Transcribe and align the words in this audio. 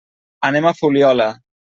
Anem 0.47 0.67
a 0.69 0.71
la 0.71 0.79
Fuliola. 0.79 1.29